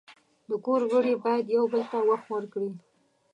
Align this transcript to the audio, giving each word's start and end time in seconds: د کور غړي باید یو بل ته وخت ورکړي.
د 0.49 0.49
کور 0.65 0.81
غړي 0.91 1.13
باید 1.23 1.45
یو 1.55 1.63
بل 1.71 1.83
ته 1.91 1.97
وخت 2.09 2.27
ورکړي. 2.31 2.71